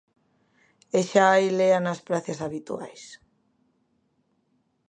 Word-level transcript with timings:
E 0.99 0.99
xa 1.09 1.25
hai 1.33 1.45
lea 1.59 1.79
nas 1.81 1.99
prazas 2.07 2.39
habituais. 2.45 3.03